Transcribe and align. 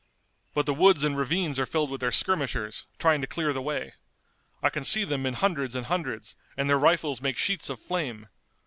But 0.55 0.65
the 0.65 0.73
woods 0.73 1.03
and 1.03 1.15
ravines 1.15 1.59
are 1.59 1.67
filled 1.67 1.91
with 1.91 2.01
their 2.01 2.11
skirmishers, 2.11 2.87
trying 2.97 3.21
to 3.21 3.27
clear 3.27 3.53
the 3.53 3.61
way. 3.61 3.93
I 4.63 4.71
can 4.71 4.83
see 4.83 5.03
them 5.03 5.27
in 5.27 5.35
hundreds 5.35 5.75
and 5.75 5.85
hundreds, 5.85 6.35
and 6.57 6.67
their 6.67 6.79
rifles 6.79 7.21
make 7.21 7.37
sheets 7.37 7.69
of 7.69 7.79
flame. 7.79 8.27